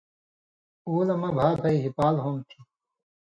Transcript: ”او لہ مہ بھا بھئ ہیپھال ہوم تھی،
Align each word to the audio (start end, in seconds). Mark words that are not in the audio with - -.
”او 0.87 0.93
لہ 1.07 1.15
مہ 1.21 1.29
بھا 1.37 1.47
بھئ 1.61 1.75
ہیپھال 1.83 2.15
ہوم 2.23 2.37
تھی، 2.47 2.59